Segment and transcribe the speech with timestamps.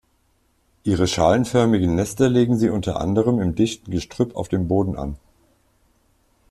[0.83, 5.15] Ihre schalenförmigen Nester legen sie unter anderem im dichten Gestrüpp auf dem Boden an.